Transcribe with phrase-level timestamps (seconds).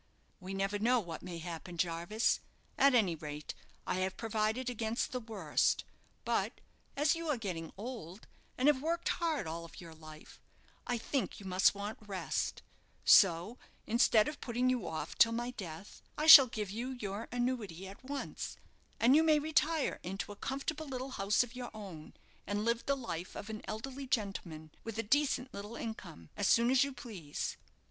[0.39, 2.39] "We never know what may happen, Jarvis.
[2.75, 3.53] At any rate,
[3.85, 5.83] I have provided against the worst.
[6.25, 6.59] But
[6.97, 8.25] as you are getting old,
[8.57, 10.41] and have worked hard all your life,
[10.87, 12.63] I think you must want rest;
[13.05, 17.87] so, instead of putting you off till my death, I shall give you your annuity
[17.87, 18.57] at once,
[18.99, 22.15] and you may retire into a comfortable little house of your own,
[22.47, 26.71] and live the life of an elderly gentleman, with a decent little income, as soon
[26.71, 27.55] as you please."